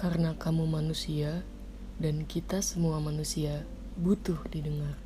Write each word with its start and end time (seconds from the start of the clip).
Karena 0.00 0.32
kamu 0.32 0.64
manusia 0.64 1.44
dan 2.00 2.24
kita 2.24 2.64
semua 2.64 2.96
manusia 3.04 3.68
butuh 4.00 4.40
didengar. 4.48 4.96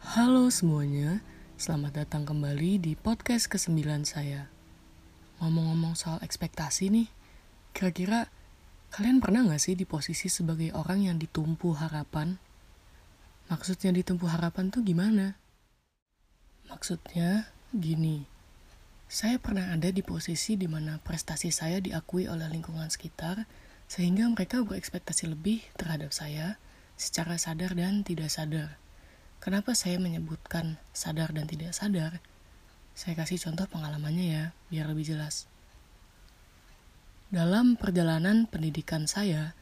Halo 0.00 0.48
semuanya, 0.48 1.20
selamat 1.60 2.00
datang 2.00 2.24
kembali 2.24 2.80
di 2.80 2.96
podcast 2.96 3.52
ke-9 3.52 4.08
saya. 4.08 4.48
Ngomong-ngomong 5.44 5.92
soal 6.00 6.16
ekspektasi 6.24 6.88
nih, 6.88 7.12
kira-kira 7.76 8.32
kalian 8.88 9.20
pernah 9.20 9.52
gak 9.52 9.60
sih 9.60 9.76
di 9.76 9.84
posisi 9.84 10.32
sebagai 10.32 10.72
orang 10.72 11.12
yang 11.12 11.20
ditumpu 11.20 11.76
harapan? 11.76 12.40
Maksudnya 13.52 13.92
ditumpu 13.92 14.32
harapan 14.32 14.72
tuh 14.72 14.80
gimana? 14.80 15.36
Maksudnya 16.72 17.52
gini, 17.76 18.24
saya 19.12 19.36
pernah 19.36 19.68
ada 19.68 19.92
di 19.92 20.00
posisi 20.00 20.56
di 20.56 20.64
mana 20.64 20.96
prestasi 21.04 21.52
saya 21.52 21.84
diakui 21.84 22.32
oleh 22.32 22.48
lingkungan 22.48 22.88
sekitar, 22.88 23.44
sehingga 23.84 24.24
mereka 24.32 24.64
berekspektasi 24.64 25.28
lebih 25.28 25.60
terhadap 25.76 26.16
saya 26.16 26.56
secara 26.96 27.36
sadar 27.36 27.76
dan 27.76 28.08
tidak 28.08 28.32
sadar. 28.32 28.80
Kenapa 29.36 29.76
saya 29.76 30.00
menyebutkan 30.00 30.80
sadar 30.96 31.28
dan 31.36 31.44
tidak 31.44 31.76
sadar? 31.76 32.24
Saya 32.96 33.12
kasih 33.20 33.36
contoh 33.36 33.68
pengalamannya 33.68 34.26
ya, 34.32 34.44
biar 34.72 34.88
lebih 34.88 35.12
jelas. 35.12 35.44
Dalam 37.28 37.76
perjalanan 37.76 38.48
pendidikan 38.48 39.04
saya, 39.04 39.52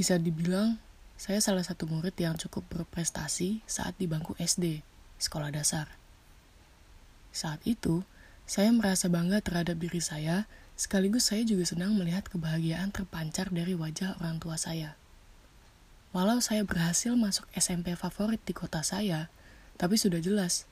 bisa 0.00 0.16
dibilang 0.16 0.80
saya 1.20 1.44
salah 1.44 1.60
satu 1.60 1.84
murid 1.84 2.16
yang 2.16 2.40
cukup 2.40 2.64
berprestasi 2.72 3.60
saat 3.68 4.00
di 4.00 4.08
bangku 4.08 4.32
SD, 4.40 4.80
sekolah 5.20 5.52
dasar. 5.52 5.92
Saat 7.36 7.60
itu, 7.68 8.00
saya 8.44 8.68
merasa 8.76 9.08
bangga 9.08 9.40
terhadap 9.40 9.80
diri 9.80 10.04
saya, 10.04 10.44
sekaligus 10.76 11.32
saya 11.32 11.48
juga 11.48 11.64
senang 11.64 11.96
melihat 11.96 12.28
kebahagiaan 12.28 12.92
terpancar 12.92 13.48
dari 13.48 13.72
wajah 13.72 14.20
orang 14.20 14.36
tua 14.36 14.60
saya. 14.60 15.00
Walau 16.14 16.38
saya 16.38 16.62
berhasil 16.62 17.10
masuk 17.18 17.48
SMP 17.56 17.96
favorit 17.98 18.38
di 18.44 18.54
kota 18.54 18.84
saya, 18.84 19.32
tapi 19.80 19.98
sudah 19.98 20.22
jelas, 20.22 20.68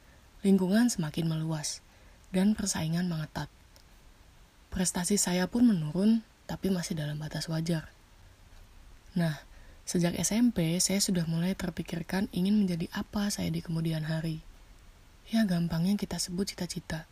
lingkungan 0.47 0.87
semakin 0.93 1.27
meluas, 1.27 1.83
dan 2.31 2.55
persaingan 2.55 3.11
mengetat. 3.11 3.51
Prestasi 4.71 5.19
saya 5.19 5.51
pun 5.51 5.67
menurun, 5.67 6.23
tapi 6.47 6.71
masih 6.71 6.95
dalam 6.95 7.19
batas 7.19 7.51
wajar. 7.51 7.91
Nah, 9.19 9.43
sejak 9.85 10.17
SMP, 10.21 10.81
saya 10.81 11.01
sudah 11.03 11.29
mulai 11.29 11.53
terpikirkan 11.59 12.29
ingin 12.33 12.57
menjadi 12.57 12.87
apa 12.93 13.29
saya 13.29 13.53
di 13.53 13.61
kemudian 13.61 14.07
hari. 14.07 14.41
Ya, 15.29 15.45
gampangnya 15.49 15.97
kita 15.97 16.17
sebut 16.21 16.53
cita-cita. 16.53 17.09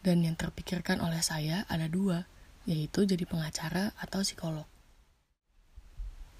Dan 0.00 0.24
yang 0.24 0.36
terpikirkan 0.36 1.04
oleh 1.04 1.20
saya 1.20 1.68
ada 1.68 1.84
dua, 1.84 2.24
yaitu 2.64 3.04
jadi 3.04 3.24
pengacara 3.28 3.92
atau 4.00 4.24
psikolog. 4.24 4.64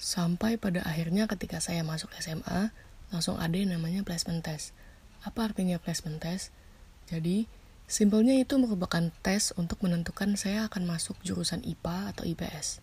Sampai 0.01 0.57
pada 0.57 0.81
akhirnya 0.89 1.29
ketika 1.29 1.61
saya 1.61 1.85
masuk 1.85 2.09
SMA, 2.17 2.73
langsung 3.13 3.37
ada 3.37 3.53
yang 3.53 3.77
namanya 3.77 4.01
placement 4.01 4.41
test. 4.41 4.73
Apa 5.21 5.53
artinya 5.53 5.77
placement 5.77 6.25
test? 6.25 6.57
Jadi, 7.05 7.45
simpelnya 7.85 8.33
itu 8.41 8.57
merupakan 8.57 9.13
tes 9.21 9.53
untuk 9.61 9.85
menentukan 9.85 10.41
saya 10.41 10.73
akan 10.73 10.89
masuk 10.89 11.21
jurusan 11.21 11.61
IPA 11.61 12.17
atau 12.17 12.25
IPS. 12.25 12.81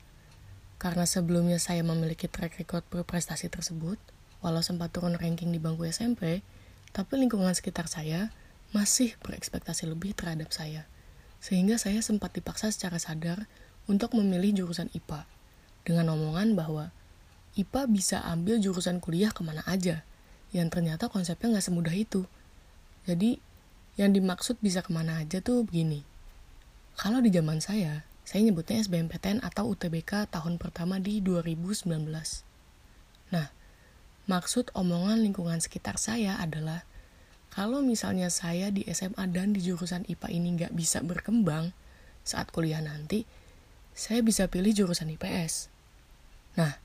Karena 0.78 1.10
sebelumnya 1.10 1.58
saya 1.58 1.82
memiliki 1.82 2.30
track 2.30 2.62
record 2.62 2.86
berprestasi 2.94 3.50
tersebut, 3.50 3.98
walau 4.46 4.62
sempat 4.62 4.94
turun 4.94 5.18
ranking 5.18 5.50
di 5.50 5.58
bangku 5.58 5.90
SMP, 5.90 6.46
tapi 6.94 7.18
lingkungan 7.18 7.50
sekitar 7.58 7.90
saya 7.90 8.30
masih 8.76 9.16
berekspektasi 9.24 9.88
lebih 9.88 10.16
terhadap 10.18 10.52
saya. 10.52 10.88
Sehingga 11.40 11.78
saya 11.80 12.02
sempat 12.04 12.34
dipaksa 12.34 12.74
secara 12.74 12.98
sadar 13.00 13.46
untuk 13.88 14.16
memilih 14.18 14.64
jurusan 14.64 14.92
IPA. 14.92 15.24
Dengan 15.88 16.12
omongan 16.18 16.58
bahwa 16.58 16.92
IPA 17.56 17.82
bisa 17.88 18.18
ambil 18.28 18.60
jurusan 18.60 19.00
kuliah 19.00 19.32
ke 19.32 19.42
mana 19.42 19.64
aja. 19.64 20.04
Yang 20.52 20.80
ternyata 20.80 21.08
konsepnya 21.08 21.58
nggak 21.58 21.66
semudah 21.66 21.96
itu. 21.96 22.28
Jadi, 23.08 23.40
yang 23.96 24.14
dimaksud 24.14 24.60
bisa 24.60 24.84
ke 24.84 24.92
mana 24.92 25.24
aja 25.24 25.40
tuh 25.40 25.64
begini. 25.64 26.04
Kalau 27.00 27.24
di 27.24 27.32
zaman 27.32 27.64
saya, 27.64 28.04
saya 28.28 28.44
nyebutnya 28.44 28.84
SBMPTN 28.84 29.40
atau 29.40 29.72
UTBK 29.72 30.28
tahun 30.28 30.60
pertama 30.60 31.00
di 31.00 31.24
2019. 31.24 31.88
Nah, 33.32 33.48
maksud 34.28 34.70
omongan 34.76 35.24
lingkungan 35.24 35.64
sekitar 35.64 35.96
saya 35.96 36.36
adalah 36.36 36.84
kalau 37.58 37.82
misalnya 37.82 38.30
saya 38.30 38.70
di 38.70 38.86
SMA 38.86 39.34
dan 39.34 39.50
di 39.50 39.66
jurusan 39.66 40.06
IPA 40.06 40.28
ini 40.30 40.48
nggak 40.62 40.78
bisa 40.78 41.02
berkembang 41.02 41.74
saat 42.22 42.54
kuliah 42.54 42.86
nanti, 42.86 43.26
saya 43.98 44.22
bisa 44.22 44.46
pilih 44.46 44.78
jurusan 44.78 45.10
IPS. 45.18 45.74
Nah, 46.62 46.78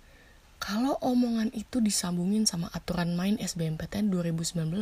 kalau 0.57 0.97
omongan 1.05 1.53
itu 1.53 1.85
disambungin 1.85 2.49
sama 2.49 2.73
aturan 2.73 3.13
main 3.13 3.37
SBMPTN 3.37 4.09
2019, 4.09 4.73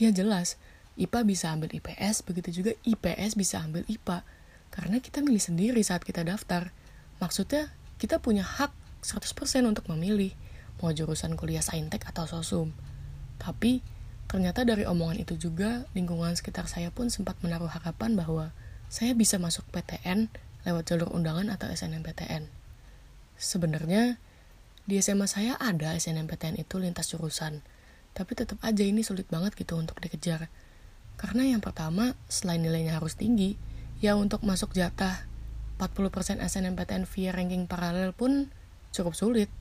ya 0.00 0.08
jelas 0.16 0.56
IPA 0.96 1.20
bisa 1.28 1.52
ambil 1.52 1.68
IPS, 1.76 2.24
begitu 2.24 2.64
juga 2.64 2.72
IPS 2.80 3.36
bisa 3.36 3.60
ambil 3.60 3.84
IPA. 3.92 4.24
Karena 4.72 4.96
kita 4.96 5.20
milih 5.20 5.44
sendiri 5.44 5.84
saat 5.84 6.08
kita 6.08 6.24
daftar. 6.24 6.72
Maksudnya, 7.20 7.68
kita 8.00 8.16
punya 8.16 8.48
hak 8.48 8.72
100% 9.04 9.68
untuk 9.68 9.84
memilih 9.92 10.32
mau 10.80 10.88
jurusan 10.88 11.36
kuliah 11.36 11.60
saintek 11.60 12.00
atau 12.08 12.24
sosum. 12.24 12.72
Tapi, 13.36 13.84
Ternyata 14.32 14.64
dari 14.64 14.88
omongan 14.88 15.20
itu 15.20 15.36
juga, 15.36 15.84
lingkungan 15.92 16.32
sekitar 16.32 16.64
saya 16.64 16.88
pun 16.88 17.12
sempat 17.12 17.36
menaruh 17.44 17.68
harapan 17.68 18.16
bahwa 18.16 18.56
saya 18.88 19.12
bisa 19.12 19.36
masuk 19.36 19.68
PTN 19.68 20.32
lewat 20.64 20.88
jalur 20.88 21.12
undangan 21.12 21.52
atau 21.52 21.68
SNMPTN. 21.68 22.48
Sebenarnya, 23.36 24.16
di 24.88 24.96
SMA 25.04 25.28
saya 25.28 25.60
ada 25.60 25.92
SNMPTN 25.92 26.64
itu 26.64 26.80
lintas 26.80 27.12
jurusan, 27.12 27.60
tapi 28.16 28.32
tetap 28.32 28.56
aja 28.64 28.80
ini 28.80 29.04
sulit 29.04 29.28
banget 29.28 29.52
gitu 29.52 29.76
untuk 29.76 30.00
dikejar. 30.00 30.48
Karena 31.20 31.52
yang 31.52 31.60
pertama, 31.60 32.16
selain 32.32 32.64
nilainya 32.64 32.96
harus 32.96 33.20
tinggi, 33.20 33.60
ya 34.00 34.16
untuk 34.16 34.40
masuk 34.48 34.72
jatah 34.72 35.28
40% 35.76 36.40
SNMPTN 36.40 37.04
via 37.04 37.36
ranking 37.36 37.68
paralel 37.68 38.16
pun 38.16 38.48
cukup 38.96 39.12
sulit. 39.12 39.52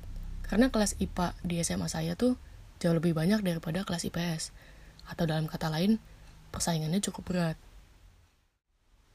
Karena 0.47 0.71
kelas 0.71 0.95
IPA 0.95 1.35
di 1.43 1.59
SMA 1.59 1.91
saya 1.91 2.15
tuh 2.15 2.39
jauh 2.81 2.97
lebih 2.97 3.13
banyak 3.13 3.45
daripada 3.45 3.85
kelas 3.85 4.09
IPS. 4.09 4.49
Atau 5.05 5.29
dalam 5.29 5.45
kata 5.45 5.69
lain, 5.69 6.01
persaingannya 6.49 6.97
cukup 6.99 7.23
berat. 7.29 7.57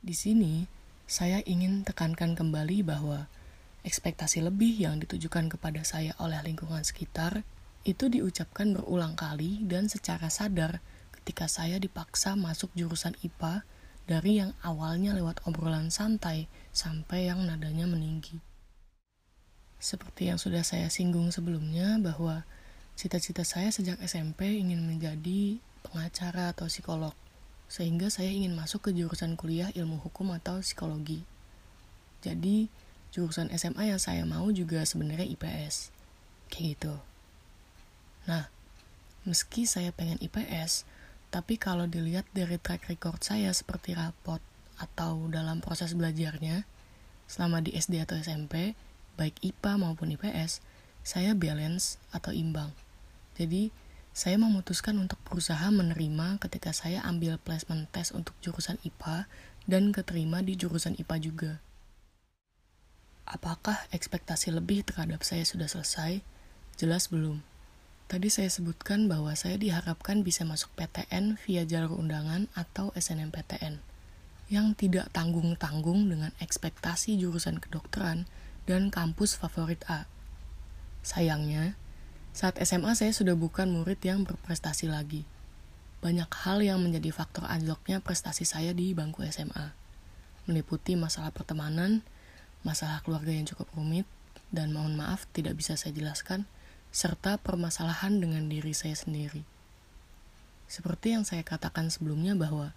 Di 0.00 0.15
sini, 0.15 0.71
saya 1.10 1.43
ingin 1.43 1.82
tekankan 1.82 2.38
kembali 2.38 2.87
bahwa 2.87 3.27
ekspektasi 3.82 4.43
lebih 4.43 4.78
yang 4.78 5.03
ditujukan 5.03 5.50
kepada 5.50 5.82
saya 5.82 6.15
oleh 6.22 6.38
lingkungan 6.47 6.87
sekitar 6.87 7.43
itu 7.87 8.10
diucapkan 8.10 8.75
berulang 8.75 9.15
kali 9.15 9.62
dan 9.62 9.87
secara 9.87 10.27
sadar 10.27 10.83
ketika 11.15 11.47
saya 11.47 11.78
dipaksa 11.78 12.34
masuk 12.34 12.71
jurusan 12.75 13.15
IPA 13.22 13.62
dari 14.06 14.43
yang 14.43 14.54
awalnya 14.62 15.15
lewat 15.15 15.43
obrolan 15.47 15.91
santai 15.91 16.50
sampai 16.75 17.31
yang 17.31 17.47
nadanya 17.47 17.87
meninggi. 17.87 18.43
Seperti 19.78 20.31
yang 20.31 20.38
sudah 20.38 20.66
saya 20.66 20.91
singgung 20.91 21.31
sebelumnya 21.31 21.98
bahwa 22.03 22.43
Cita-cita 22.97 23.45
saya 23.45 23.69
sejak 23.69 24.01
SMP 24.01 24.57
ingin 24.57 24.81
menjadi 24.81 25.61
pengacara 25.84 26.57
atau 26.57 26.65
psikolog, 26.65 27.12
sehingga 27.69 28.09
saya 28.09 28.33
ingin 28.33 28.57
masuk 28.57 28.89
ke 28.89 28.91
jurusan 28.97 29.37
kuliah 29.37 29.69
ilmu 29.77 30.01
hukum 30.01 30.33
atau 30.33 30.65
psikologi. 30.65 31.21
Jadi, 32.25 32.73
jurusan 33.12 33.53
SMA 33.53 33.93
yang 33.93 34.01
saya 34.01 34.25
mau 34.25 34.49
juga 34.49 34.81
sebenarnya 34.89 35.29
IPS. 35.29 35.93
Kayak 36.49 36.65
gitu. 36.73 36.95
Nah, 38.25 38.49
meski 39.28 39.69
saya 39.69 39.93
pengen 39.93 40.17
IPS, 40.25 40.89
tapi 41.28 41.61
kalau 41.61 41.84
dilihat 41.84 42.25
dari 42.33 42.57
track 42.57 42.89
record 42.89 43.21
saya 43.21 43.53
seperti 43.53 43.93
rapot 43.93 44.41
atau 44.81 45.28
dalam 45.28 45.61
proses 45.61 45.93
belajarnya, 45.93 46.65
selama 47.28 47.61
di 47.61 47.77
SD 47.77 48.01
atau 48.01 48.17
SMP, 48.17 48.72
baik 49.21 49.37
IPA 49.45 49.84
maupun 49.84 50.16
IPS, 50.16 50.65
saya 51.04 51.37
balance 51.37 52.01
atau 52.09 52.33
imbang. 52.33 52.72
Jadi, 53.36 53.71
saya 54.16 54.41
memutuskan 54.41 54.97
untuk 54.97 55.21
berusaha 55.28 55.68
menerima 55.68 56.41
ketika 56.41 56.72
saya 56.72 57.04
ambil 57.04 57.36
placement 57.36 57.84
test 57.92 58.16
untuk 58.16 58.33
jurusan 58.41 58.80
IPA 58.80 59.28
dan 59.68 59.92
keterima 59.92 60.41
di 60.41 60.56
jurusan 60.56 60.97
IPA 60.97 61.16
juga. 61.21 61.53
Apakah 63.28 63.77
ekspektasi 63.92 64.56
lebih 64.56 64.88
terhadap 64.88 65.21
saya 65.21 65.44
sudah 65.44 65.68
selesai? 65.68 66.24
Jelas 66.80 67.12
belum. 67.12 67.44
Tadi 68.06 68.30
saya 68.30 68.47
sebutkan 68.47 69.10
bahwa 69.10 69.34
saya 69.34 69.59
diharapkan 69.59 70.22
bisa 70.22 70.47
masuk 70.47 70.71
PTN 70.78 71.36
via 71.42 71.66
jalur 71.66 71.98
undangan 71.98 72.47
atau 72.54 72.94
SNMPTN 72.94 73.82
yang 74.47 74.78
tidak 74.78 75.10
tanggung-tanggung 75.10 76.06
dengan 76.06 76.30
ekspektasi 76.39 77.18
jurusan 77.18 77.59
kedokteran 77.59 78.30
dan 78.71 78.94
kampus 78.94 79.34
favorit 79.34 79.82
A. 79.91 80.06
Sayangnya, 81.03 81.74
saat 82.36 82.60
SMA 82.60 82.92
saya 82.92 83.16
sudah 83.16 83.33
bukan 83.33 83.72
murid 83.72 83.97
yang 84.04 84.28
berprestasi 84.28 84.92
lagi. 84.92 85.24
Banyak 86.04 86.28
hal 86.44 86.60
yang 86.60 86.84
menjadi 86.84 87.09
faktor 87.09 87.48
anjloknya 87.48 88.04
prestasi 88.04 88.44
saya 88.44 88.77
di 88.77 88.92
bangku 88.92 89.24
SMA. 89.24 89.72
Meliputi 90.44 91.00
masalah 91.00 91.33
pertemanan, 91.33 92.04
masalah 92.60 93.00
keluarga 93.00 93.33
yang 93.33 93.48
cukup 93.48 93.72
rumit, 93.72 94.04
dan 94.53 94.68
mohon 94.77 95.00
maaf 95.00 95.24
tidak 95.33 95.56
bisa 95.56 95.80
saya 95.80 95.97
jelaskan, 95.97 96.44
serta 96.92 97.41
permasalahan 97.41 98.21
dengan 98.21 98.53
diri 98.53 98.77
saya 98.77 98.92
sendiri. 98.92 99.41
Seperti 100.68 101.16
yang 101.16 101.24
saya 101.24 101.41
katakan 101.41 101.89
sebelumnya 101.89 102.36
bahwa 102.36 102.77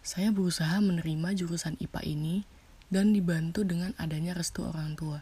saya 0.00 0.32
berusaha 0.32 0.80
menerima 0.80 1.36
jurusan 1.44 1.76
IPA 1.76 2.00
ini 2.08 2.36
dan 2.88 3.12
dibantu 3.12 3.68
dengan 3.68 3.92
adanya 4.00 4.32
restu 4.32 4.64
orang 4.64 4.96
tua. 4.96 5.20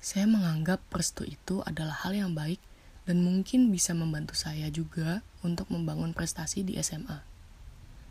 Saya 0.00 0.24
menganggap 0.24 0.80
restu 0.88 1.28
itu 1.28 1.60
adalah 1.68 2.00
hal 2.00 2.16
yang 2.16 2.32
baik 2.32 2.56
dan 3.06 3.22
mungkin 3.22 3.70
bisa 3.70 3.94
membantu 3.94 4.34
saya 4.34 4.66
juga 4.68 5.22
untuk 5.46 5.70
membangun 5.70 6.10
prestasi 6.10 6.66
di 6.66 6.74
SMA. 6.82 7.22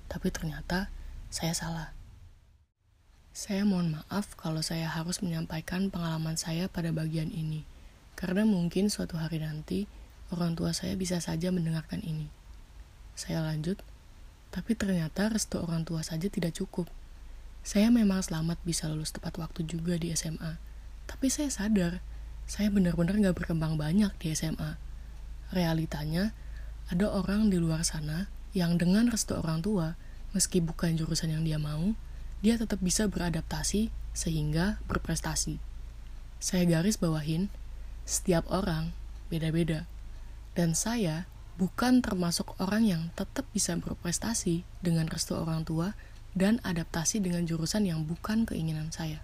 Tapi 0.07 0.31
ternyata 0.31 0.88
saya 1.27 1.51
salah. 1.51 1.92
Saya 3.36 3.68
mohon 3.68 4.00
maaf 4.00 4.39
kalau 4.39 4.63
saya 4.63 4.88
harus 4.88 5.19
menyampaikan 5.19 5.92
pengalaman 5.92 6.39
saya 6.39 6.71
pada 6.71 6.95
bagian 6.95 7.27
ini, 7.36 7.68
karena 8.15 8.47
mungkin 8.47 8.88
suatu 8.88 9.19
hari 9.19 9.44
nanti 9.44 9.92
orang 10.31 10.56
tua 10.56 10.71
saya 10.71 10.95
bisa 10.95 11.19
saja 11.19 11.51
mendengarkan 11.51 12.00
ini. 12.00 12.31
Saya 13.19 13.44
lanjut, 13.44 13.83
tapi 14.56 14.71
ternyata 14.80 15.27
restu 15.27 15.59
orang 15.59 15.83
tua 15.83 16.00
saja 16.00 16.31
tidak 16.31 16.56
cukup. 16.56 16.88
Saya 17.68 17.91
memang 17.91 18.24
selamat 18.24 18.63
bisa 18.63 18.88
lulus 18.88 19.12
tepat 19.12 19.36
waktu 19.36 19.68
juga 19.68 20.00
di 20.00 20.15
SMA, 20.15 20.56
tapi 21.03 21.27
saya 21.27 21.51
sadar, 21.51 22.00
saya 22.48 22.71
benar-benar 22.71 23.19
gak 23.19 23.36
berkembang 23.36 23.75
banyak 23.75 24.15
di 24.15 24.31
SMA. 24.31 24.84
Realitanya, 25.53 26.33
ada 26.89 27.09
orang 27.09 27.50
di 27.50 27.57
luar 27.57 27.81
sana 27.81 28.30
yang 28.56 28.80
dengan 28.80 29.09
restu 29.12 29.36
orang 29.36 29.65
tua, 29.65 30.00
meski 30.31 30.63
bukan 30.63 30.95
jurusan 30.95 31.33
yang 31.33 31.44
dia 31.44 31.59
mau, 31.59 31.94
dia 32.45 32.56
tetap 32.56 32.80
bisa 32.81 33.09
beradaptasi 33.09 33.89
sehingga 34.15 34.80
berprestasi. 34.88 35.59
Saya 36.39 36.63
garis 36.69 36.95
bawahin, 37.01 37.51
setiap 38.06 38.45
orang 38.53 38.94
beda-beda. 39.27 39.89
Dan 40.56 40.71
saya 40.71 41.27
bukan 41.59 42.00
termasuk 42.00 42.56
orang 42.62 42.88
yang 42.88 43.01
tetap 43.18 43.44
bisa 43.51 43.75
berprestasi 43.75 44.63
dengan 44.80 45.09
restu 45.12 45.36
orang 45.36 45.68
tua 45.68 45.98
dan 46.36 46.59
adaptasi 46.63 47.24
dengan 47.24 47.48
jurusan 47.48 47.88
yang 47.88 48.03
bukan 48.03 48.44
keinginan 48.48 48.91
saya. 48.91 49.24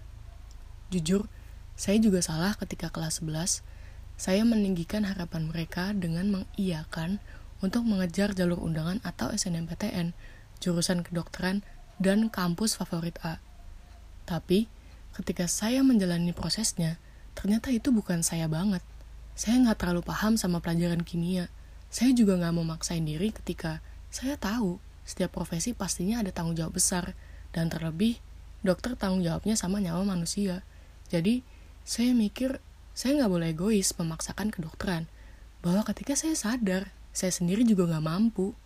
Jujur, 0.92 1.28
saya 1.76 1.96
juga 2.00 2.20
salah 2.20 2.52
ketika 2.56 2.92
kelas 2.92 3.24
11, 3.24 3.64
saya 4.16 4.46
meninggikan 4.46 5.02
harapan 5.08 5.50
mereka 5.50 5.90
dengan 5.96 6.30
mengiyakan 6.30 7.18
untuk 7.62 7.86
mengejar 7.86 8.34
jalur 8.34 8.58
undangan 8.58 8.98
atau 9.06 9.30
SNMPTN, 9.30 10.14
jurusan 10.58 11.06
kedokteran 11.06 11.62
dan 12.02 12.26
kampus 12.30 12.74
favorit 12.74 13.18
A. 13.22 13.38
Tapi, 14.26 14.66
ketika 15.14 15.46
saya 15.46 15.82
menjalani 15.86 16.34
prosesnya, 16.34 16.98
ternyata 17.38 17.70
itu 17.70 17.94
bukan 17.94 18.26
saya 18.26 18.50
banget. 18.50 18.82
Saya 19.38 19.62
nggak 19.62 19.78
terlalu 19.78 20.02
paham 20.02 20.34
sama 20.34 20.58
pelajaran 20.58 21.06
kimia. 21.06 21.48
Saya 21.88 22.10
juga 22.12 22.36
nggak 22.38 22.54
mau 22.54 22.66
maksain 22.66 23.04
diri 23.04 23.30
ketika 23.30 23.80
saya 24.12 24.36
tahu 24.36 24.82
setiap 25.02 25.34
profesi 25.34 25.74
pastinya 25.74 26.22
ada 26.22 26.30
tanggung 26.30 26.54
jawab 26.54 26.78
besar, 26.78 27.14
dan 27.52 27.68
terlebih 27.68 28.18
dokter 28.64 28.94
tanggung 28.94 29.20
jawabnya 29.20 29.58
sama 29.58 29.82
nyawa 29.82 30.06
manusia. 30.06 30.62
Jadi, 31.10 31.44
saya 31.82 32.14
mikir 32.14 32.62
saya 32.92 33.22
nggak 33.22 33.32
boleh 33.32 33.48
egois 33.52 33.92
memaksakan 33.96 34.52
kedokteran, 34.52 35.08
bahwa 35.64 35.84
ketika 35.88 36.16
saya 36.16 36.36
sadar, 36.36 36.92
saya 37.12 37.32
sendiri 37.32 37.64
juga 37.64 37.88
nggak 37.88 38.04
mampu 38.04 38.56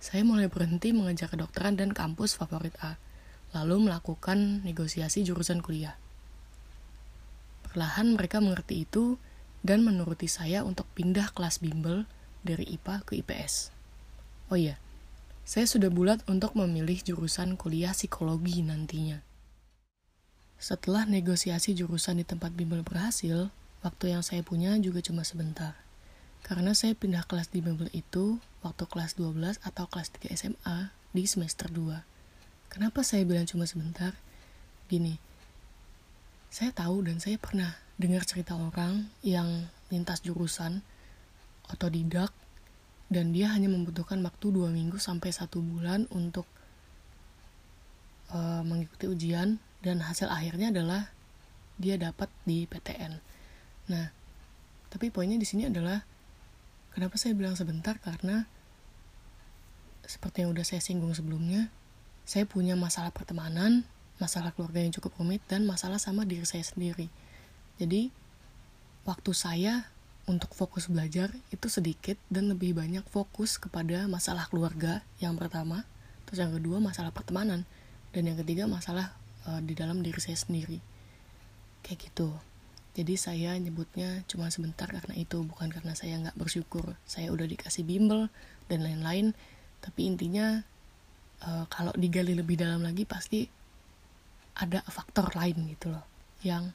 saya 0.00 0.24
mulai 0.24 0.48
berhenti 0.48 0.96
mengejar 0.96 1.28
kedokteran 1.28 1.76
dan 1.76 1.92
kampus 1.92 2.32
favorit 2.32 2.72
A, 2.80 2.96
lalu 3.52 3.84
melakukan 3.84 4.64
negosiasi 4.64 5.20
jurusan 5.28 5.60
kuliah. 5.60 6.00
Perlahan 7.68 8.16
mereka 8.16 8.40
mengerti 8.40 8.88
itu 8.88 9.20
dan 9.60 9.84
menuruti 9.84 10.24
saya 10.24 10.64
untuk 10.64 10.88
pindah 10.96 11.36
kelas 11.36 11.60
bimbel 11.60 12.08
dari 12.40 12.64
IPA 12.80 13.04
ke 13.04 13.20
IPS. 13.20 13.68
Oh 14.48 14.56
iya, 14.56 14.80
saya 15.44 15.68
sudah 15.68 15.92
bulat 15.92 16.24
untuk 16.24 16.56
memilih 16.56 16.96
jurusan 17.04 17.60
kuliah 17.60 17.92
psikologi 17.92 18.64
nantinya. 18.64 19.20
Setelah 20.56 21.04
negosiasi 21.04 21.76
jurusan 21.76 22.18
di 22.18 22.24
tempat 22.24 22.56
bimbel 22.56 22.80
berhasil, 22.80 23.52
waktu 23.80 24.16
yang 24.16 24.22
saya 24.24 24.44
punya 24.44 24.76
juga 24.80 25.00
cuma 25.00 25.24
sebentar. 25.24 25.76
Karena 26.40 26.72
saya 26.72 26.96
pindah 26.96 27.24
kelas 27.28 27.52
di 27.52 27.60
bimbel 27.60 27.92
itu 27.92 28.40
waktu 28.64 28.84
kelas 28.88 29.16
12 29.16 29.60
atau 29.60 29.84
kelas 29.88 30.08
3 30.16 30.32
SMA 30.36 30.92
di 31.12 31.24
semester 31.28 31.68
2. 31.68 32.00
Kenapa 32.72 33.02
saya 33.02 33.26
bilang 33.26 33.44
cuma 33.44 33.66
sebentar? 33.66 34.16
Gini, 34.88 35.18
saya 36.50 36.74
tahu 36.74 37.06
dan 37.06 37.22
saya 37.22 37.38
pernah 37.38 37.78
dengar 38.00 38.24
cerita 38.24 38.56
orang 38.56 39.06
yang 39.22 39.68
lintas 39.92 40.22
jurusan 40.24 40.82
otodidak 41.70 42.34
dan 43.10 43.34
dia 43.34 43.50
hanya 43.50 43.66
membutuhkan 43.66 44.22
waktu 44.22 44.54
dua 44.54 44.70
minggu 44.70 44.98
sampai 44.98 45.34
satu 45.34 45.58
bulan 45.58 46.06
untuk 46.14 46.46
uh, 48.30 48.62
mengikuti 48.62 49.10
ujian 49.10 49.58
dan 49.82 50.02
hasil 50.02 50.30
akhirnya 50.30 50.70
adalah 50.70 51.10
dia 51.78 51.98
dapat 51.98 52.30
di 52.46 52.70
PTN. 52.70 53.18
Nah, 53.90 54.14
tapi 54.88 55.10
poinnya 55.10 55.36
di 55.36 55.44
sini 55.44 55.66
adalah 55.66 56.06
Kenapa 56.90 57.14
saya 57.14 57.38
bilang 57.38 57.54
sebentar? 57.54 57.94
Karena 58.02 58.50
seperti 60.02 60.42
yang 60.42 60.50
udah 60.50 60.66
saya 60.66 60.82
singgung 60.82 61.14
sebelumnya, 61.14 61.70
saya 62.26 62.50
punya 62.50 62.74
masalah 62.74 63.14
pertemanan, 63.14 63.86
masalah 64.18 64.50
keluarga 64.50 64.82
yang 64.82 64.90
cukup 64.90 65.14
rumit, 65.22 65.38
dan 65.46 65.62
masalah 65.70 66.02
sama 66.02 66.26
diri 66.26 66.42
saya 66.42 66.66
sendiri. 66.66 67.06
Jadi, 67.78 68.10
waktu 69.06 69.30
saya 69.30 69.86
untuk 70.26 70.50
fokus 70.50 70.90
belajar 70.90 71.30
itu 71.54 71.66
sedikit 71.70 72.18
dan 72.26 72.50
lebih 72.50 72.74
banyak 72.74 73.06
fokus 73.06 73.56
kepada 73.56 74.10
masalah 74.10 74.50
keluarga 74.50 75.06
yang 75.22 75.38
pertama, 75.38 75.86
terus 76.26 76.42
yang 76.42 76.50
kedua 76.50 76.82
masalah 76.82 77.14
pertemanan, 77.14 77.62
dan 78.10 78.22
yang 78.26 78.34
ketiga 78.42 78.66
masalah 78.66 79.14
uh, 79.46 79.62
di 79.62 79.78
dalam 79.78 80.02
diri 80.02 80.18
saya 80.18 80.34
sendiri. 80.34 80.82
Kayak 81.86 82.10
gitu. 82.10 82.34
Jadi 82.90 83.14
saya 83.14 83.54
nyebutnya 83.54 84.26
cuma 84.26 84.50
sebentar 84.50 84.90
karena 84.90 85.14
itu, 85.14 85.46
bukan 85.46 85.70
karena 85.70 85.94
saya 85.94 86.18
nggak 86.18 86.34
bersyukur. 86.34 86.98
Saya 87.06 87.30
udah 87.30 87.46
dikasih 87.46 87.86
bimbel 87.86 88.26
dan 88.66 88.82
lain-lain, 88.82 89.32
tapi 89.78 90.10
intinya 90.10 90.66
uh, 91.46 91.64
kalau 91.70 91.94
digali 91.94 92.34
lebih 92.34 92.58
dalam 92.58 92.82
lagi 92.82 93.06
pasti 93.06 93.46
ada 94.58 94.82
faktor 94.90 95.32
lain 95.38 95.70
gitu 95.70 95.94
loh 95.94 96.04
yang 96.42 96.74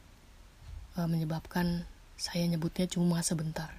uh, 0.96 1.06
menyebabkan 1.06 1.84
saya 2.16 2.48
nyebutnya 2.48 2.88
cuma 2.88 3.20
sebentar. 3.20 3.70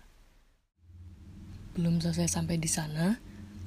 Belum 1.72 2.00
selesai 2.00 2.37
sampai 2.37 2.61
di 2.61 2.68
sana, 2.68 3.16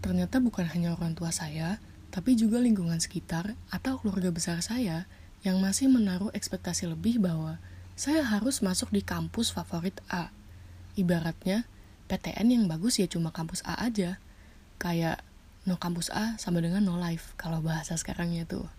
ternyata 0.02 0.38
bukan 0.38 0.70
hanya 0.70 0.94
orang 0.94 1.18
tua 1.18 1.34
saya, 1.34 1.82
tapi 2.10 2.34
juga 2.38 2.62
lingkungan 2.62 2.98
sekitar 3.02 3.54
atau 3.70 4.02
keluarga 4.02 4.34
besar 4.34 4.62
saya 4.62 5.06
yang 5.46 5.62
masih 5.62 5.90
menaruh 5.90 6.34
ekspektasi 6.34 6.90
lebih 6.90 7.22
bahwa 7.22 7.62
saya 8.00 8.24
harus 8.24 8.64
masuk 8.64 8.96
di 8.96 9.04
kampus 9.04 9.52
favorit 9.52 10.00
A. 10.08 10.32
Ibaratnya, 10.96 11.68
PTN 12.08 12.48
yang 12.48 12.64
bagus 12.72 12.96
ya 12.96 13.12
cuma 13.12 13.36
kampus 13.36 13.60
A 13.68 13.76
aja. 13.76 14.24
Kayak 14.80 15.20
no 15.68 15.76
kampus 15.76 16.08
A 16.16 16.40
sama 16.40 16.64
dengan 16.64 16.80
no 16.88 16.96
life 16.96 17.36
kalau 17.36 17.60
bahasa 17.60 18.00
sekarangnya 18.00 18.48
tuh. 18.48 18.72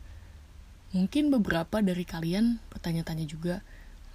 Mungkin 0.97 1.29
beberapa 1.29 1.85
dari 1.85 2.09
kalian 2.09 2.65
bertanya-tanya 2.73 3.29
juga, 3.29 3.61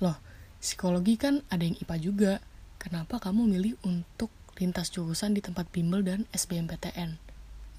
loh 0.02 0.18
psikologi 0.58 1.22
kan 1.22 1.46
ada 1.54 1.62
yang 1.62 1.78
IPA 1.78 1.98
juga, 2.02 2.34
kenapa 2.82 3.22
kamu 3.22 3.46
milih 3.46 3.78
untuk 3.86 4.34
lintas 4.58 4.90
jurusan 4.90 5.38
di 5.38 5.46
tempat 5.46 5.70
bimbel 5.70 6.02
dan 6.02 6.26
SBMPTN? 6.34 7.22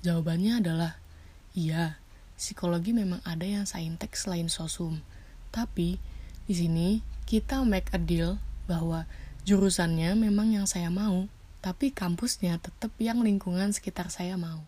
Jawabannya 0.07 0.63
adalah, 0.63 0.95
iya, 1.59 1.99
psikologi 2.39 2.95
memang 2.95 3.19
ada 3.27 3.43
yang 3.43 3.67
saintek 3.67 4.15
selain 4.15 4.47
sosum, 4.47 5.03
tapi 5.51 5.99
di 6.47 6.55
sini 6.55 7.16
kita 7.27 7.67
make 7.67 7.91
a 7.91 7.99
deal 7.99 8.39
bahwa 8.71 9.03
jurusannya 9.43 10.15
memang 10.15 10.55
yang 10.55 10.67
saya 10.71 10.95
mau, 10.95 11.27
tapi 11.59 11.91
kampusnya 11.91 12.63
tetap 12.63 12.95
yang 13.03 13.19
lingkungan 13.27 13.75
sekitar 13.75 14.15
saya 14.15 14.39
mau. 14.39 14.63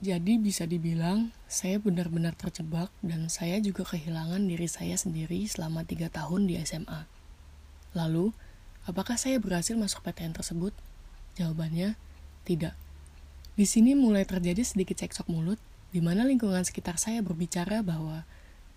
Jadi 0.00 0.38
bisa 0.40 0.64
dibilang 0.64 1.34
saya 1.50 1.76
benar-benar 1.82 2.32
terjebak 2.32 2.88
dan 3.04 3.26
saya 3.28 3.58
juga 3.58 3.84
kehilangan 3.84 4.40
diri 4.46 4.64
saya 4.70 4.94
sendiri 4.94 5.44
selama 5.50 5.82
tiga 5.82 6.08
tahun 6.08 6.46
di 6.46 6.56
SMA. 6.62 7.04
Lalu, 7.92 8.30
apakah 8.86 9.18
saya 9.18 9.42
berhasil 9.42 9.74
masuk 9.74 10.06
PTN 10.06 10.32
tersebut? 10.38 10.72
Jawabannya, 11.36 11.98
tidak. 12.46 12.78
Di 13.58 13.66
sini 13.66 13.98
mulai 13.98 14.24
terjadi 14.24 14.62
sedikit 14.62 14.96
cekcok 15.02 15.26
mulut, 15.26 15.58
di 15.90 15.98
mana 15.98 16.22
lingkungan 16.22 16.62
sekitar 16.62 16.96
saya 16.96 17.20
berbicara 17.20 17.82
bahwa 17.82 18.24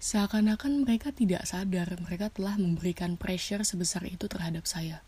Seakan-akan 0.03 0.83
mereka 0.83 1.15
tidak 1.15 1.47
sadar 1.47 1.95
mereka 2.03 2.27
telah 2.27 2.59
memberikan 2.59 3.15
pressure 3.15 3.63
sebesar 3.63 4.03
itu 4.03 4.27
terhadap 4.27 4.67
saya. 4.67 4.99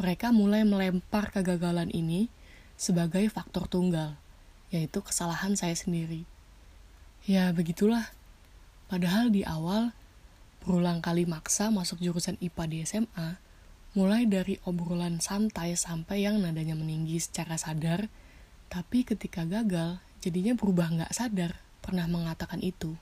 Mereka 0.00 0.32
mulai 0.32 0.64
melempar 0.64 1.28
kegagalan 1.28 1.92
ini 1.92 2.32
sebagai 2.80 3.28
faktor 3.28 3.68
tunggal, 3.68 4.16
yaitu 4.72 5.04
kesalahan 5.04 5.60
saya 5.60 5.76
sendiri. 5.76 6.24
Ya, 7.28 7.52
begitulah. 7.52 8.08
Padahal 8.88 9.28
di 9.28 9.44
awal, 9.44 9.92
berulang 10.64 11.04
kali 11.04 11.28
maksa 11.28 11.68
masuk 11.68 12.00
jurusan 12.00 12.40
IPA 12.40 12.64
di 12.64 12.78
SMA, 12.88 13.36
mulai 13.92 14.24
dari 14.24 14.56
obrolan 14.64 15.20
santai 15.20 15.76
sampai 15.76 16.24
yang 16.24 16.40
nadanya 16.40 16.72
meninggi 16.72 17.20
secara 17.20 17.60
sadar, 17.60 18.08
tapi 18.72 19.04
ketika 19.04 19.44
gagal, 19.44 20.00
jadinya 20.24 20.56
berubah 20.56 20.88
nggak 20.96 21.12
sadar, 21.12 21.60
pernah 21.84 22.08
mengatakan 22.08 22.64
itu. 22.64 22.96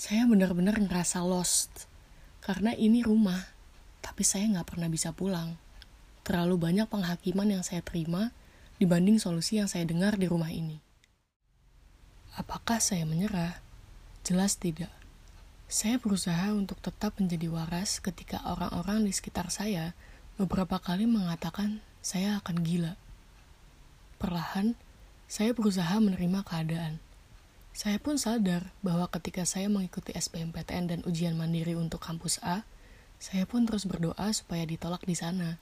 Saya 0.00 0.24
benar-benar 0.24 0.80
ngerasa 0.80 1.20
lost, 1.20 1.84
karena 2.40 2.72
ini 2.72 3.04
rumah, 3.04 3.52
tapi 4.00 4.24
saya 4.24 4.48
nggak 4.48 4.72
pernah 4.72 4.88
bisa 4.88 5.12
pulang. 5.12 5.60
Terlalu 6.24 6.56
banyak 6.56 6.88
penghakiman 6.88 7.44
yang 7.44 7.60
saya 7.60 7.84
terima 7.84 8.32
dibanding 8.80 9.20
solusi 9.20 9.60
yang 9.60 9.68
saya 9.68 9.84
dengar 9.84 10.16
di 10.16 10.24
rumah 10.24 10.48
ini. 10.48 10.80
Apakah 12.32 12.80
saya 12.80 13.04
menyerah? 13.04 13.60
Jelas 14.24 14.56
tidak. 14.56 14.88
Saya 15.68 16.00
berusaha 16.00 16.48
untuk 16.56 16.80
tetap 16.80 17.20
menjadi 17.20 17.52
waras 17.52 18.00
ketika 18.00 18.40
orang-orang 18.48 19.04
di 19.04 19.12
sekitar 19.12 19.52
saya 19.52 19.92
beberapa 20.40 20.80
kali 20.80 21.04
mengatakan 21.04 21.84
saya 22.00 22.40
akan 22.40 22.64
gila. 22.64 22.96
Perlahan, 24.16 24.80
saya 25.28 25.52
berusaha 25.52 25.92
menerima 26.00 26.40
keadaan. 26.40 27.04
Saya 27.70 27.96
pun 28.02 28.18
sadar 28.18 28.74
bahwa 28.82 29.06
ketika 29.08 29.46
saya 29.46 29.70
mengikuti 29.70 30.10
SBMPTN 30.12 30.84
dan 30.90 31.00
ujian 31.06 31.38
mandiri 31.38 31.78
untuk 31.78 32.02
kampus 32.02 32.42
A, 32.42 32.66
saya 33.22 33.46
pun 33.46 33.64
terus 33.64 33.86
berdoa 33.86 34.32
supaya 34.34 34.66
ditolak 34.66 35.06
di 35.06 35.14
sana. 35.14 35.60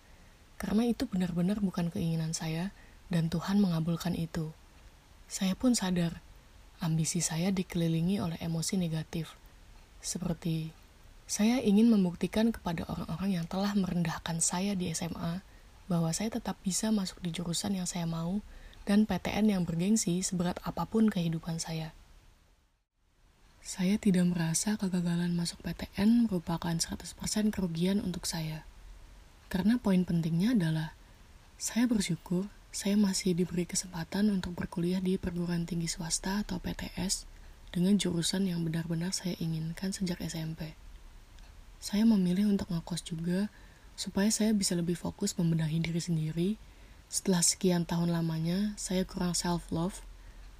Karena 0.59 0.89
itu 0.89 1.07
benar-benar 1.07 1.63
bukan 1.63 1.93
keinginan 1.93 2.35
saya 2.35 2.75
dan 3.13 3.31
Tuhan 3.31 3.63
mengabulkan 3.63 4.17
itu. 4.19 4.51
Saya 5.31 5.55
pun 5.55 5.77
sadar, 5.77 6.25
ambisi 6.81 7.21
saya 7.21 7.53
dikelilingi 7.53 8.19
oleh 8.19 8.39
emosi 8.41 8.81
negatif 8.81 9.39
seperti 9.99 10.71
saya 11.29 11.61
ingin 11.61 11.93
membuktikan 11.93 12.55
kepada 12.55 12.89
orang-orang 12.89 13.43
yang 13.43 13.47
telah 13.51 13.77
merendahkan 13.77 14.41
saya 14.41 14.73
di 14.73 14.89
SMA 14.95 15.45
bahwa 15.91 16.09
saya 16.15 16.33
tetap 16.33 16.57
bisa 16.65 16.89
masuk 16.89 17.21
di 17.21 17.35
jurusan 17.35 17.77
yang 17.77 17.85
saya 17.85 18.09
mau 18.09 18.41
dan 18.89 19.05
PTN 19.05 19.53
yang 19.53 19.63
bergengsi 19.69 20.25
seberat 20.25 20.57
apa 20.65 20.89
pun 20.89 21.13
kehidupan 21.13 21.61
saya. 21.61 21.93
Saya 23.61 24.01
tidak 24.01 24.33
merasa 24.33 24.81
kegagalan 24.81 25.37
masuk 25.37 25.61
PTN 25.61 26.25
merupakan 26.25 26.73
100% 26.73 26.97
kerugian 27.53 28.01
untuk 28.01 28.25
saya. 28.25 28.65
Karena 29.53 29.77
poin 29.77 30.09
pentingnya 30.09 30.57
adalah 30.57 30.97
saya 31.61 31.85
bersyukur 31.85 32.49
saya 32.73 32.97
masih 32.97 33.37
diberi 33.37 33.69
kesempatan 33.69 34.33
untuk 34.33 34.57
berkuliah 34.57 35.05
di 35.05 35.21
perguruan 35.21 35.69
tinggi 35.69 35.89
swasta 35.89 36.45
atau 36.45 36.57
PTS 36.61 37.29
dengan 37.73 37.97
jurusan 38.01 38.49
yang 38.49 38.65
benar-benar 38.65 39.13
saya 39.13 39.37
inginkan 39.37 39.93
sejak 39.93 40.21
SMP. 40.25 40.73
Saya 41.77 42.09
memilih 42.09 42.49
untuk 42.49 42.73
ngekos 42.73 43.05
juga 43.05 43.53
supaya 43.99 44.31
saya 44.31 44.55
bisa 44.55 44.79
lebih 44.79 44.95
fokus 44.95 45.35
membenahi 45.37 45.83
diri 45.83 46.01
sendiri. 46.01 46.51
Setelah 47.09 47.41
sekian 47.41 47.89
tahun 47.89 48.13
lamanya, 48.13 48.77
saya 48.77 49.09
kurang 49.09 49.33
self-love 49.33 50.05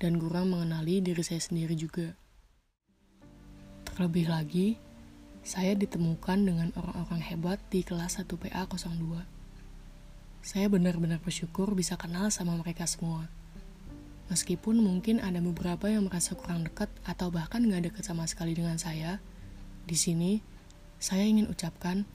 dan 0.01 0.17
kurang 0.17 0.49
mengenali 0.49 1.05
diri 1.05 1.21
saya 1.21 1.45
sendiri 1.45 1.77
juga. 1.77 2.17
Terlebih 3.85 4.33
lagi, 4.33 4.81
saya 5.45 5.77
ditemukan 5.77 6.49
dengan 6.49 6.73
orang-orang 6.73 7.21
hebat 7.21 7.61
di 7.69 7.85
kelas 7.85 8.17
1 8.25 8.33
PA 8.41 8.65
02. 8.65 9.29
Saya 10.41 10.73
benar-benar 10.73 11.21
bersyukur 11.21 11.77
bisa 11.77 12.01
kenal 12.01 12.33
sama 12.33 12.57
mereka 12.57 12.89
semua. 12.89 13.29
Meskipun 14.33 14.81
mungkin 14.81 15.21
ada 15.21 15.45
beberapa 15.45 15.93
yang 15.93 16.09
merasa 16.09 16.33
kurang 16.33 16.65
dekat 16.65 16.89
atau 17.05 17.29
bahkan 17.29 17.61
nggak 17.61 17.93
dekat 17.93 18.09
sama 18.09 18.25
sekali 18.25 18.57
dengan 18.57 18.81
saya, 18.81 19.21
di 19.85 20.01
sini 20.01 20.41
saya 20.97 21.29
ingin 21.29 21.45
ucapkan 21.53 22.09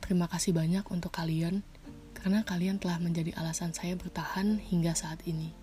terima 0.00 0.32
kasih 0.32 0.56
banyak 0.56 0.88
untuk 0.88 1.12
kalian 1.12 1.60
karena 2.26 2.42
kalian 2.42 2.82
telah 2.82 2.98
menjadi 2.98 3.38
alasan 3.38 3.70
saya 3.70 3.94
bertahan 3.94 4.58
hingga 4.58 4.98
saat 4.98 5.22
ini. 5.30 5.54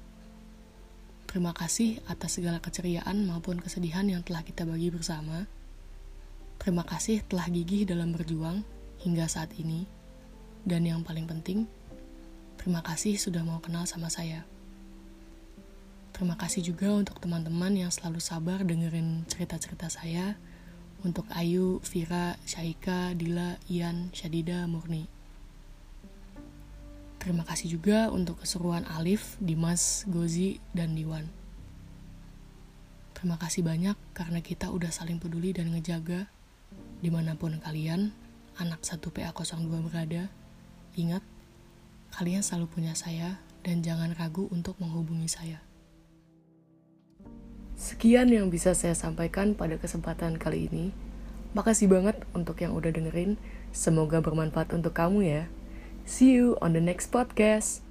Terima 1.27 1.51
kasih 1.51 1.99
atas 2.07 2.39
segala 2.39 2.63
keceriaan 2.63 3.27
maupun 3.27 3.59
kesedihan 3.59 4.07
yang 4.07 4.23
telah 4.23 4.47
kita 4.47 4.63
bagi 4.63 4.87
bersama. 4.87 5.43
Terima 6.63 6.87
kasih 6.87 7.19
telah 7.27 7.51
gigih 7.51 7.83
dalam 7.83 8.15
berjuang 8.15 8.63
hingga 9.03 9.27
saat 9.27 9.51
ini. 9.59 9.83
Dan 10.63 10.87
yang 10.87 11.03
paling 11.03 11.27
penting, 11.27 11.67
terima 12.55 12.79
kasih 12.79 13.19
sudah 13.19 13.43
mau 13.43 13.59
kenal 13.59 13.83
sama 13.83 14.07
saya. 14.07 14.47
Terima 16.15 16.39
kasih 16.39 16.63
juga 16.63 16.95
untuk 16.95 17.19
teman-teman 17.19 17.75
yang 17.75 17.91
selalu 17.91 18.23
sabar 18.23 18.63
dengerin 18.63 19.27
cerita-cerita 19.27 19.91
saya. 19.91 20.39
Untuk 21.03 21.27
Ayu, 21.35 21.83
Vira, 21.83 22.39
Syaika, 22.47 23.11
Dila, 23.19 23.59
Ian, 23.67 24.15
Syadida, 24.15 24.63
Murni. 24.63 25.12
Terima 27.23 27.47
kasih 27.47 27.79
juga 27.79 28.11
untuk 28.11 28.43
keseruan 28.43 28.83
Alif, 28.83 29.39
Dimas, 29.39 30.03
Gozi, 30.11 30.59
dan 30.75 30.91
Diwan. 30.91 31.23
Terima 33.15 33.39
kasih 33.39 33.63
banyak 33.63 33.95
karena 34.11 34.43
kita 34.43 34.67
udah 34.67 34.91
saling 34.91 35.23
peduli 35.23 35.55
dan 35.55 35.71
ngejaga 35.71 36.27
di 36.99 37.07
mana 37.07 37.39
pun 37.39 37.63
kalian, 37.63 38.11
anak 38.59 38.83
1 38.83 38.99
PA02 38.99 39.71
berada. 39.87 40.27
Ingat, 40.99 41.23
kalian 42.11 42.43
selalu 42.43 42.67
punya 42.67 42.91
saya 42.91 43.39
dan 43.63 43.79
jangan 43.79 44.11
ragu 44.19 44.51
untuk 44.51 44.75
menghubungi 44.83 45.31
saya. 45.31 45.63
Sekian 47.79 48.35
yang 48.35 48.51
bisa 48.51 48.75
saya 48.75 48.99
sampaikan 48.99 49.55
pada 49.55 49.79
kesempatan 49.79 50.35
kali 50.35 50.67
ini. 50.67 50.91
Makasih 51.55 51.87
banget 51.87 52.19
untuk 52.35 52.59
yang 52.59 52.75
udah 52.75 52.91
dengerin. 52.91 53.39
Semoga 53.71 54.19
bermanfaat 54.19 54.75
untuk 54.75 54.91
kamu 54.91 55.23
ya. 55.23 55.43
See 56.05 56.31
you 56.31 56.57
on 56.61 56.73
the 56.73 56.81
next 56.81 57.11
podcast. 57.11 57.82